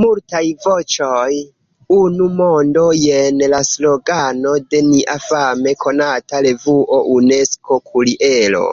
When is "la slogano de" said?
3.56-4.84